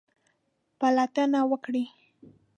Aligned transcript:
پلټنه 0.79 1.39
وکړئ 1.51 1.85